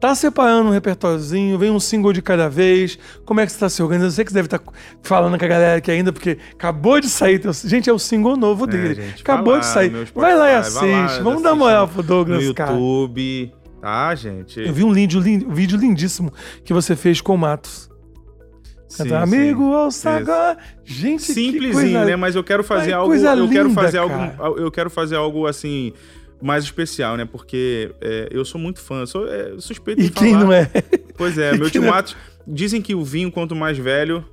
[0.00, 2.98] Tá separando um repertóriozinho, vem um single de cada vez.
[3.26, 4.08] Como é que você tá se organizando?
[4.10, 4.60] Eu sei que você deve estar
[5.02, 7.38] falando com a galera aqui ainda, porque acabou de sair.
[7.38, 8.94] teu- Gente, é o single novo dele.
[8.94, 9.90] gente, acabou vai de lá sair.
[10.14, 10.58] Vai lá e vai lá,
[11.04, 11.22] assiste.
[11.22, 12.72] Vamos dar assiste moral pro Douglas, No cara.
[12.72, 13.52] YouTube.
[13.80, 14.60] Tá, gente?
[14.60, 16.32] Eu vi um, lindo, um vídeo lindíssimo
[16.64, 17.90] que você fez com o Matos.
[18.88, 19.36] Sim, Canta, sim.
[19.36, 20.58] Amigo, ouça agora.
[20.84, 22.04] Gente, Simplesinho, coisa...
[22.06, 22.16] né?
[22.16, 23.08] Mas eu quero fazer Ai, algo.
[23.08, 24.34] coisa Eu quero linda, fazer cara.
[24.38, 24.58] algo.
[24.58, 25.92] Eu quero fazer algo assim.
[26.40, 27.24] Mais especial, né?
[27.24, 30.44] Porque é, eu sou muito fã, sou é, suspeito E de quem falar.
[30.44, 30.70] não é?
[31.16, 31.92] Pois é, E meu quem tio não é?
[31.92, 32.16] Matos.
[32.46, 34.24] Dizem que o vinho, quanto mais velho,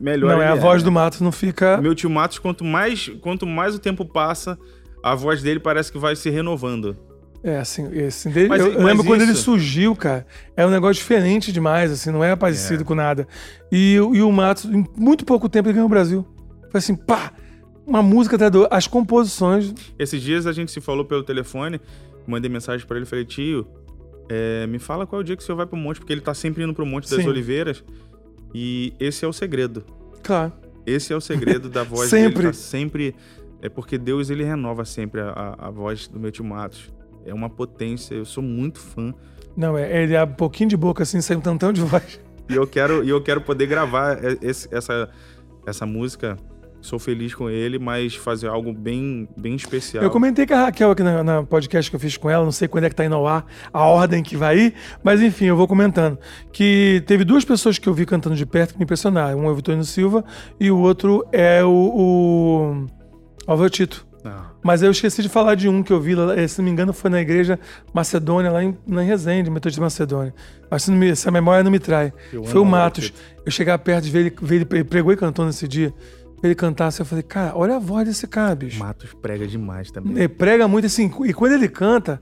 [0.00, 1.76] melhor Não, é a voz do Matos, não fica...
[1.76, 4.58] Meu tio Matos, quanto mais, quanto mais o tempo passa,
[5.04, 6.96] a voz dele parece que vai se renovando.
[7.44, 10.70] É, assim, assim dele, Mas- eu, mas lembro quando ele isso- surgiu, cara, é um
[10.70, 13.28] negócio diferente demais, assim, não é parecido com nada.
[13.70, 16.26] E, o- e o Matos, em muito pouco tempo, ele ganhou o Brasil.
[16.70, 17.32] Foi assim, pá!
[17.90, 18.68] Uma música do...
[18.70, 19.74] As composições...
[19.98, 21.80] Esses dias a gente se falou pelo telefone,
[22.24, 23.66] mandei mensagem pra ele, falei, tio,
[24.28, 26.20] é, me fala qual é o dia que o senhor vai pro monte, porque ele
[26.20, 27.28] tá sempre indo pro Monte das Sim.
[27.28, 27.82] Oliveiras.
[28.54, 29.84] E esse é o segredo.
[30.22, 30.52] Claro.
[30.86, 32.34] Esse é o segredo da voz Sempre.
[32.42, 32.46] dele.
[32.48, 33.14] Tá sempre.
[33.60, 36.92] É porque Deus ele renova sempre a, a- a voz do meu tio Matos.
[37.26, 39.12] É uma potência, eu sou muito fã.
[39.56, 42.20] Não, é, ele abre um pouquinho de boca, assim, sai um tantão de voz.
[42.48, 45.10] E eu quero, e eu quero poder gravar e- esse- essa,
[45.66, 46.36] essa música.
[46.82, 50.02] Sou feliz com ele, mas fazer algo bem, bem especial.
[50.02, 52.52] Eu comentei com a Raquel aqui na, na podcast que eu fiz com ela, não
[52.52, 55.44] sei quando é que tá indo ao ar, a ordem que vai ir, mas enfim,
[55.46, 56.18] eu vou comentando.
[56.52, 59.38] Que teve duas pessoas que eu vi cantando de perto que me impressionaram.
[59.40, 60.24] Um é o Vitorino Silva
[60.58, 62.86] e o outro é o, o
[63.46, 64.06] Álvaro Tito.
[64.22, 66.66] Ah, Mas eu esqueci de falar de um que eu vi, lá, eh, se não
[66.66, 67.58] me engano, foi na igreja
[67.92, 70.34] Macedônia, lá em, lá em Resende, Metodista Macedônia.
[70.70, 72.12] Mas se, não me- se a memória não me trai.
[72.30, 73.14] Eu Foi o Matos.
[73.46, 75.92] Eu chegava perto de ver ele, ver ele pregou e cantou nesse dia.
[76.42, 78.78] Ele cantasse, eu falei, cara, olha a voz desse cara, bicho.
[78.78, 80.16] Matos prega demais também.
[80.16, 82.20] Ele prega muito assim, e quando ele canta,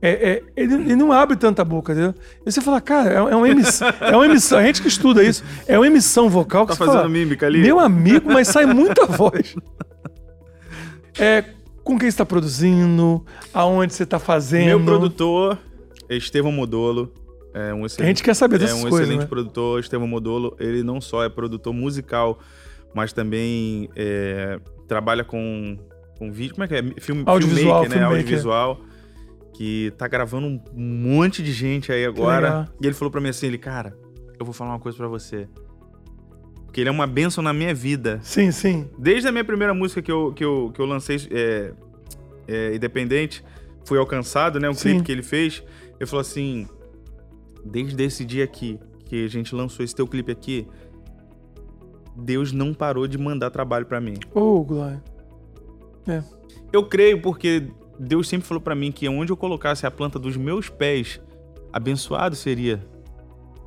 [0.00, 2.14] é, é- ele, ele não abre tanta boca, entendeu?
[2.46, 5.22] E você fala, cara, é, é uma emissão, é uma emissão, a gente que estuda
[5.22, 7.60] isso, é uma emissão vocal que Tá fazendo fala, mímica ali?
[7.60, 9.54] Meu amigo, mas sai muita voz.
[11.20, 11.42] É,
[11.82, 14.66] com quem você está produzindo, aonde você está fazendo.
[14.66, 15.58] Meu produtor,
[16.08, 17.12] Estevão Modolo.
[17.52, 19.26] É um excelente, A gente quer saber é dessas um coisas, excelente né?
[19.26, 20.54] produtor, Estevão Modolo.
[20.60, 22.38] Ele não só é produtor musical,
[22.94, 25.78] mas também é, trabalha com,
[26.18, 26.54] com vídeo.
[26.54, 26.82] Como é que é?
[27.00, 27.96] Filme, Audiovisual, filmmaker, né?
[27.96, 28.16] filmmaker.
[28.16, 28.80] Audiovisual.
[29.54, 32.68] Que tá gravando um monte de gente aí agora.
[32.80, 33.96] E ele falou pra mim assim: ele, cara,
[34.38, 35.48] eu vou falar uma coisa pra você.
[36.64, 38.20] Porque ele é uma bênção na minha vida.
[38.22, 38.88] Sim, sim.
[38.98, 41.72] Desde a minha primeira música que eu, que eu, que eu lancei é,
[42.46, 43.42] é, independente,
[43.84, 44.68] fui alcançado, né?
[44.68, 44.90] Um Sim.
[44.90, 45.62] clipe que ele fez.
[45.98, 46.68] Ele falou assim:
[47.64, 50.68] desde esse dia aqui que a gente lançou esse teu clipe aqui,
[52.18, 54.14] Deus não parou de mandar trabalho pra mim.
[54.34, 55.02] Ô, Glória.
[56.72, 60.36] Eu creio porque Deus sempre falou pra mim que onde eu colocasse a planta dos
[60.36, 61.20] meus pés,
[61.72, 62.84] abençoado seria.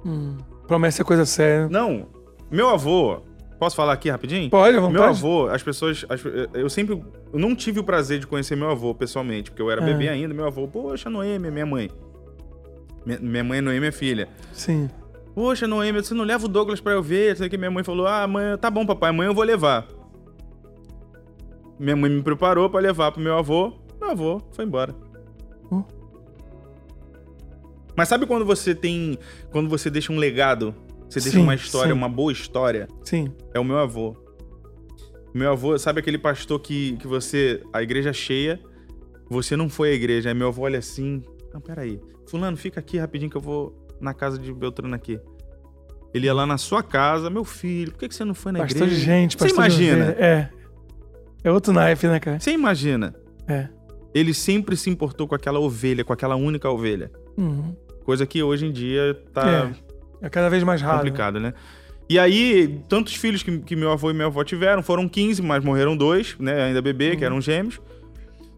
[0.05, 0.37] Hum.
[0.67, 1.67] Promessa é coisa séria.
[1.69, 2.07] Não.
[2.49, 3.21] Meu avô.
[3.59, 4.49] Posso falar aqui rapidinho?
[4.49, 4.93] Pode, à vontade.
[4.99, 6.03] Meu avô, as pessoas.
[6.09, 6.95] as- eu sempre.
[7.31, 9.85] Eu não tive o prazer de conhecer meu avô pessoalmente, porque eu era É.
[9.85, 10.33] bebê ainda.
[10.33, 11.91] Meu avô, poxa, Noemi, minha mãe.
[13.05, 14.27] Minha, minha mãe, Noemi, é filha.
[14.51, 14.89] Sim.
[15.33, 17.37] Poxa, Noemi, você não leva o Douglas pra eu ver?
[17.37, 19.87] Sei que minha mãe falou: Ah, mãe, tá bom, papai, amanhã eu vou levar.
[21.79, 23.73] Minha mãe me preparou pra levar pro meu avô.
[23.99, 24.95] Meu avô foi embora.
[25.71, 25.83] Hum.
[27.95, 29.17] Mas sabe quando você tem.
[29.51, 30.75] Quando você deixa um legado?
[31.09, 31.97] Você deixa Sim, uma história, sim.
[31.97, 32.87] uma boa história?
[33.03, 33.33] Sim.
[33.53, 34.15] É o meu avô.
[35.33, 37.63] Meu avô, sabe aquele pastor que, que você.
[37.73, 38.59] A igreja cheia,
[39.29, 40.29] você não foi à igreja.
[40.29, 41.21] Aí meu avô olha assim.
[41.53, 41.99] Não, peraí.
[42.27, 45.19] Fulano, fica aqui rapidinho que eu vou na casa de Beltrano aqui.
[46.13, 48.59] Ele ia lá na sua casa, meu filho, por que, que você não foi na
[48.59, 49.05] Pastor de igreja?
[49.05, 50.05] gente, Você pastor de imagina?
[50.19, 50.49] É.
[51.43, 52.39] É outro naipe, né, cara?
[52.39, 53.15] Você imagina?
[53.47, 53.67] É.
[54.13, 57.09] Ele sempre se importou com aquela ovelha, com aquela única ovelha.
[57.37, 57.73] Uhum.
[58.03, 59.71] Coisa que hoje em dia tá
[60.21, 60.97] É cada vez mais raro.
[60.97, 61.53] complicado, né?
[62.09, 65.63] E aí, tantos filhos que, que meu avô e minha avó tiveram, foram 15, mas
[65.63, 66.63] morreram dois, né?
[66.65, 67.25] Ainda bebê, que Uhum.
[67.27, 67.79] eram gêmeos.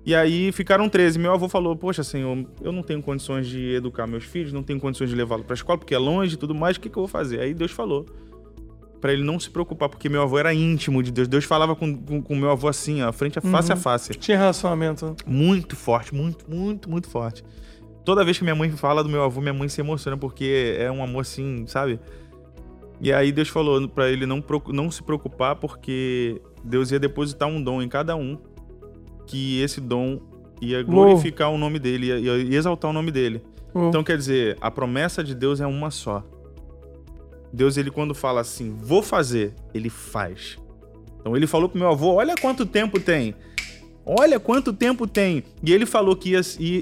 [0.06, 1.18] E aí ficaram 13.
[1.18, 4.80] Meu avô falou: Poxa, senhor, eu não tenho condições de educar meus filhos, não tenho
[4.80, 7.04] condições de levá-lo pra escola, porque é longe e tudo mais, o que, que eu
[7.04, 7.40] vou fazer?
[7.40, 8.06] Aí Deus falou.
[9.00, 11.28] Pra ele não se preocupar, porque meu avô era íntimo de Deus.
[11.28, 13.78] Deus falava com, com, com meu avô assim, ó, frente a face Uhum.
[13.78, 14.14] a face.
[14.14, 15.06] Tinha relacionamento.
[15.08, 15.16] né?
[15.26, 17.44] Muito forte, muito, muito, muito forte.
[18.06, 20.90] Toda vez que minha mãe fala do meu avô, minha mãe se emociona, porque é
[20.90, 22.00] um amor assim, sabe?
[23.02, 27.62] E aí Deus falou pra ele não, não se preocupar, porque Deus ia depositar um
[27.62, 28.38] dom em cada um,
[29.26, 30.20] que esse dom
[30.62, 33.42] ia glorificar o nome dele, ia, ia exaltar o nome dele.
[33.74, 33.88] Oh.
[33.90, 36.24] Então quer dizer, a promessa de Deus é uma só.
[37.52, 40.58] Deus, ele quando fala assim, vou fazer, ele faz.
[41.20, 43.36] Então ele falou pro meu avô, olha quanto tempo tem.
[44.06, 45.44] Olha quanto tempo tem.
[45.64, 46.42] E ele falou que ia,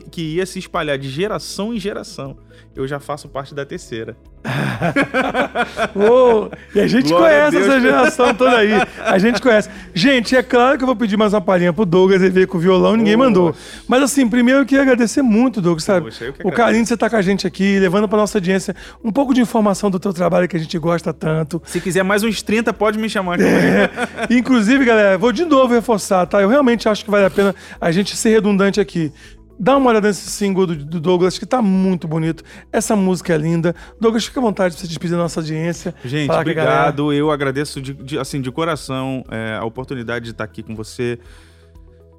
[0.09, 2.37] que ia se espalhar de geração em geração.
[2.75, 4.15] Eu já faço parte da terceira.
[5.95, 6.51] Uou!
[6.73, 8.71] E a gente Glória a conhece essa geração toda aí.
[8.99, 9.69] A gente conhece.
[9.93, 12.57] Gente, é claro que eu vou pedir mais uma palhinha pro Douglas, ele veio com
[12.57, 13.29] o violão, ninguém Poxa.
[13.29, 13.55] mandou.
[13.87, 16.05] Mas assim, primeiro eu queria agradecer muito, Douglas, sabe?
[16.05, 19.11] Poxa, o carinho de você estar com a gente aqui, levando pra nossa audiência um
[19.11, 21.61] pouco de informação do teu trabalho que a gente gosta tanto.
[21.65, 23.43] Se quiser mais uns 30, pode me chamar aqui.
[23.43, 23.89] É.
[24.31, 26.41] Inclusive, galera, vou de novo reforçar, tá?
[26.41, 29.11] Eu realmente acho que vale a pena a gente ser redundante aqui.
[29.63, 32.43] Dá uma olhada nesse single do, do Douglas, que tá muito bonito.
[32.71, 33.75] Essa música é linda.
[33.99, 35.93] Douglas, fica à vontade pra você despedir da nossa audiência.
[36.03, 37.13] Gente, obrigado.
[37.13, 41.19] Eu agradeço de, de- assim, de coração é, a oportunidade de estar aqui com você,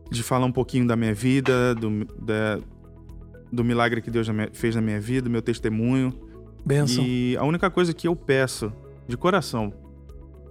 [0.08, 2.60] de falar um pouquinho da minha vida, do, da-
[3.50, 6.14] do milagre que Deus fez na minha vida, meu testemunho.
[6.64, 7.04] Benção.
[7.04, 8.72] E a única coisa que eu peço,
[9.08, 9.72] de coração,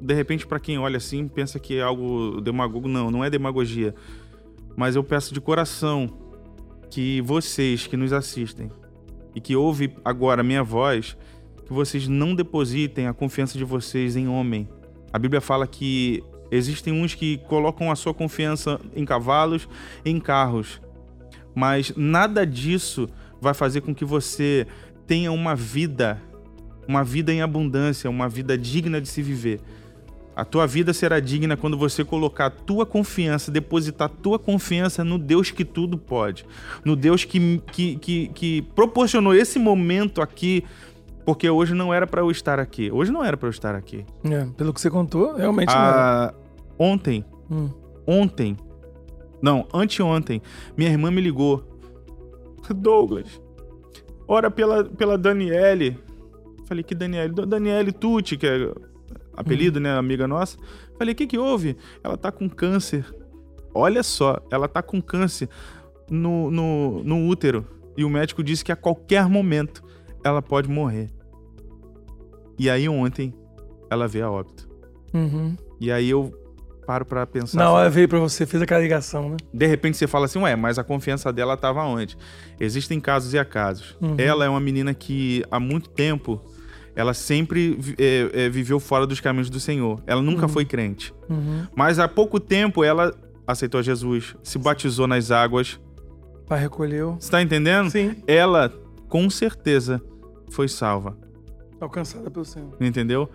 [0.01, 2.89] de repente, pra quem olha assim, pensa que é algo demagogo.
[2.89, 3.95] Não, não é demagogia.
[4.75, 6.09] Mas eu peço de coração
[6.91, 8.69] que vocês que nos assistem
[9.33, 11.17] e que ouvem agora a minha voz,
[11.65, 14.67] que vocês não depositem a confiança de vocês em homem.
[15.11, 19.69] A Bíblia fala que existem uns que colocam a sua confiança em cavalos,
[20.03, 20.81] em carros,
[21.55, 23.07] mas nada disso
[23.39, 24.67] vai fazer com que você
[25.07, 26.21] tenha uma vida,
[26.87, 29.61] uma vida em abundância, uma vida digna de se viver.
[30.41, 35.03] A tua vida será digna quando você colocar a tua confiança, depositar a tua confiança
[35.03, 36.43] no Deus que tudo pode.
[36.83, 40.63] No Deus que, que, que, que proporcionou esse momento aqui,
[41.23, 42.89] porque hoje não era para eu estar aqui.
[42.91, 44.03] Hoje não era para eu estar aqui.
[44.23, 46.25] É, pelo que você contou, realmente não era.
[46.29, 46.33] Ah,
[46.79, 47.69] ontem, Hum.
[48.07, 48.57] ontem,
[49.43, 50.41] não, anteontem,
[50.75, 51.63] minha irmã me ligou.
[52.73, 53.39] Douglas,
[54.27, 55.99] ora pela, pela Daniele.
[56.65, 57.31] Falei, que Daniele?
[57.31, 58.71] Da- Daniele Tucci, que é
[59.35, 60.57] apelido, né, amiga nossa.
[60.97, 61.77] Falei, o que que houve?
[62.03, 63.05] Ela tá com câncer.
[63.73, 65.49] Olha só, ela tá com câncer
[66.09, 67.65] no, no, no útero.
[67.97, 69.83] E o médico disse que a qualquer momento
[70.23, 71.09] ela pode morrer.
[72.57, 73.33] E aí ontem
[73.89, 74.69] ela veio a óbito.
[75.13, 75.55] Uhum.
[75.79, 76.31] E aí eu
[76.85, 77.57] paro pra pensar.
[77.57, 79.37] Na assim, hora veio pra você, fez aquela ligação, né?
[79.53, 82.17] de repente você fala assim, ué, mas a confiança dela tava onde?
[82.59, 83.97] Existem casos e acasos.
[84.01, 84.15] Uhum.
[84.17, 86.41] Ela é uma menina que há muito tempo
[86.95, 90.01] ela sempre é, é, viveu fora dos caminhos do Senhor.
[90.05, 91.13] Ela nunca foi crente.
[91.29, 91.65] Uhum.
[91.75, 93.13] Mas há pouco tempo ela
[93.47, 95.79] aceitou Jesus, se batizou nas águas.
[96.47, 97.15] Pai recolheu.
[97.19, 97.89] Você tá entendendo?
[97.89, 98.73] Sim, Ela,
[99.07, 100.01] com certeza,
[100.49, 101.17] foi salva.
[101.79, 102.75] alcançada pelo Senhor.
[102.79, 103.29] Entendeu?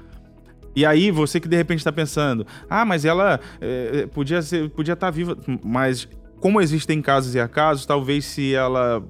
[0.74, 4.68] E aí, você que de repente está pensando, ah, mas ela é, é, podia ser,
[4.68, 5.34] podia estar viva.
[5.64, 6.06] Mas
[6.38, 9.02] como existem casos e acasos, talvez se ela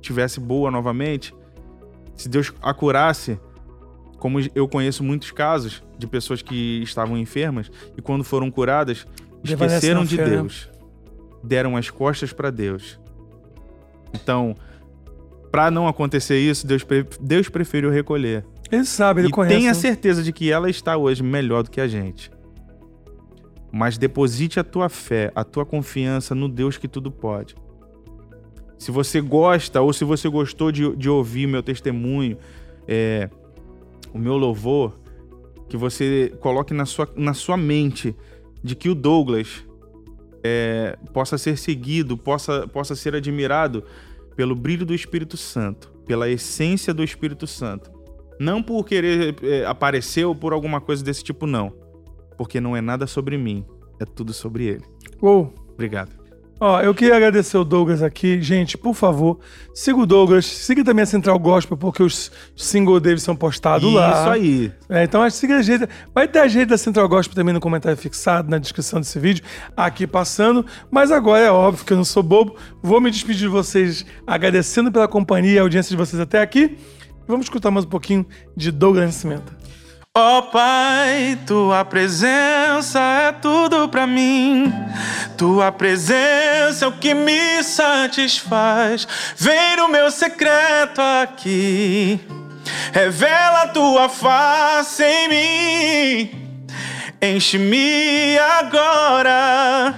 [0.00, 1.34] tivesse boa novamente,
[2.16, 3.38] se Deus a curasse,
[4.20, 9.06] como eu conheço muitos casos de pessoas que estavam enfermas e quando foram curadas,
[9.42, 10.24] esqueceram de né?
[10.24, 10.70] Deus.
[11.42, 13.00] Deram as costas para Deus.
[14.14, 14.54] Então,
[15.50, 18.44] para não acontecer isso, Deus, pre- Deus preferiu recolher.
[18.70, 19.56] Ele sabe, ele e conhece.
[19.56, 22.30] tenha certeza de que ela está hoje melhor do que a gente.
[23.72, 27.54] Mas deposite a tua fé, a tua confiança no Deus que tudo pode.
[28.78, 32.36] Se você gosta ou se você gostou de, de ouvir meu testemunho,
[32.86, 33.28] é,
[34.12, 34.98] o meu louvor,
[35.68, 38.14] que você coloque na sua, na sua mente
[38.62, 39.64] de que o Douglas
[40.42, 43.84] é, possa ser seguido, possa, possa ser admirado
[44.36, 47.90] pelo brilho do Espírito Santo, pela essência do Espírito Santo.
[48.38, 51.72] Não por querer é, aparecer ou por alguma coisa desse tipo, não.
[52.36, 53.64] Porque não é nada sobre mim,
[54.00, 54.84] é tudo sobre ele.
[55.22, 55.52] Uou.
[55.74, 56.19] Obrigado.
[56.62, 58.42] Ó, eu queria agradecer o Douglas aqui.
[58.42, 59.38] Gente, por favor,
[59.72, 63.96] siga o Douglas, siga também a Central Gospel, porque os singles dele são postados Isso
[63.96, 64.10] lá.
[64.10, 64.72] Isso aí.
[64.90, 65.88] É, então, siga a gente.
[66.14, 69.42] Vai ter a gente da Central Gospel também no comentário fixado, na descrição desse vídeo,
[69.74, 70.66] aqui passando.
[70.90, 72.54] Mas agora é óbvio que eu não sou bobo.
[72.82, 76.76] Vou me despedir de vocês agradecendo pela companhia e audiência de vocês até aqui.
[77.26, 79.59] Vamos escutar mais um pouquinho de Douglas Nascimento.
[80.18, 84.72] Ó oh, Pai, tua presença é tudo para mim.
[85.38, 89.06] Tua presença é o que me satisfaz.
[89.36, 92.18] Vem no meu secreto aqui.
[92.92, 96.66] Revela tua face em mim.
[97.22, 99.94] Enche-me agora.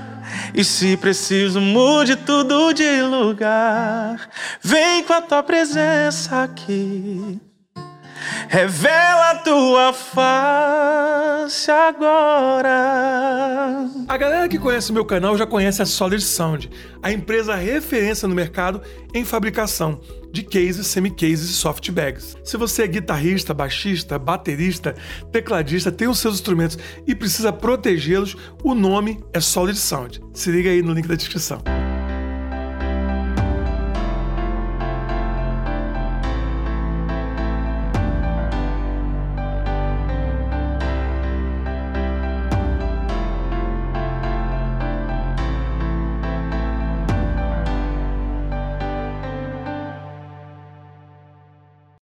[0.54, 4.28] E se preciso, mude tudo de lugar.
[4.60, 7.40] Vem com a tua presença aqui.
[8.52, 12.68] Revela a tua face agora.
[14.06, 16.70] A galera que conhece meu canal já conhece a Solid Sound,
[17.02, 18.82] a empresa referência no mercado
[19.14, 22.36] em fabricação de cases, semi-cases e soft bags.
[22.44, 24.94] Se você é guitarrista, baixista, baterista,
[25.32, 30.20] tecladista, tem os seus instrumentos e precisa protegê-los, o nome é Solid Sound.
[30.34, 31.62] Se liga aí no link da descrição.